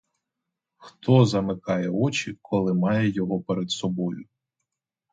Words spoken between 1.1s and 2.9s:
замикає очі, коли